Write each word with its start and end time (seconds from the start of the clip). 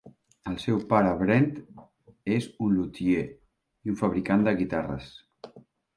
El 0.51 0.53
seu 0.61 0.79
pare, 0.93 1.09
Brent, 1.19 1.51
és 2.37 2.47
un 2.69 2.73
lutier 2.79 3.27
i 3.29 3.95
un 3.95 4.01
fabricant 4.03 4.47
de 4.49 4.55
guitarres. 4.63 5.13